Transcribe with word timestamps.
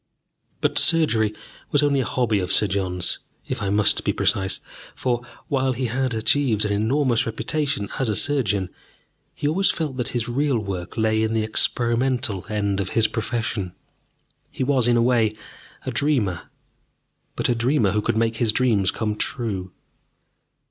But 0.61 0.79
surgery 0.79 1.31
was 1.69 1.83
only 1.83 1.99
a 1.99 2.05
hobby 2.07 2.39
of 2.39 2.51
Sir 2.51 2.65
John's, 2.65 3.19
if 3.47 3.61
I 3.61 3.69
must 3.69 4.03
be 4.03 4.11
precise, 4.11 4.59
for, 4.95 5.21
while 5.47 5.73
he 5.73 5.85
had 5.85 6.15
achieved 6.15 6.65
an 6.65 6.71
enormous 6.71 7.27
reputation 7.27 7.87
as 7.99 8.09
a 8.09 8.15
surgeon, 8.15 8.71
he 9.35 9.47
always 9.47 9.69
felt 9.69 9.97
that 9.97 10.07
his 10.07 10.27
real 10.27 10.57
work 10.57 10.97
lay 10.97 11.21
in 11.21 11.33
the 11.33 11.43
experimental 11.43 12.47
end 12.49 12.79
of 12.79 12.89
his 12.97 13.07
profession. 13.07 13.75
He 14.49 14.63
was, 14.63 14.87
in 14.87 14.97
a 14.97 15.03
way, 15.03 15.33
a 15.85 15.91
dreamer, 15.91 16.49
but 17.35 17.47
a 17.47 17.53
dreamer 17.53 17.91
who 17.91 18.01
could 18.01 18.17
make 18.17 18.37
his 18.37 18.51
dreams 18.51 18.89
come 18.89 19.13
true. 19.15 19.71